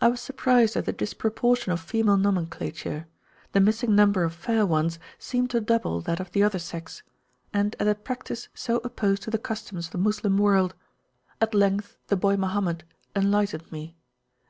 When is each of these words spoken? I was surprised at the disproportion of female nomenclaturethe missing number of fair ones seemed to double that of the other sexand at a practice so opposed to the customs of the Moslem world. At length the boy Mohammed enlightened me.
I 0.00 0.08
was 0.08 0.22
surprised 0.22 0.78
at 0.78 0.86
the 0.86 0.94
disproportion 0.94 1.72
of 1.72 1.80
female 1.82 2.16
nomenclaturethe 2.16 3.04
missing 3.52 3.94
number 3.94 4.24
of 4.24 4.32
fair 4.32 4.64
ones 4.64 4.98
seemed 5.18 5.50
to 5.50 5.60
double 5.60 6.00
that 6.00 6.20
of 6.20 6.30
the 6.32 6.42
other 6.42 6.56
sexand 6.58 7.02
at 7.78 7.86
a 7.86 7.94
practice 7.94 8.48
so 8.54 8.78
opposed 8.82 9.24
to 9.24 9.30
the 9.30 9.36
customs 9.36 9.88
of 9.88 9.92
the 9.92 9.98
Moslem 9.98 10.38
world. 10.38 10.74
At 11.38 11.52
length 11.52 11.98
the 12.06 12.16
boy 12.16 12.38
Mohammed 12.38 12.84
enlightened 13.14 13.70
me. 13.70 13.94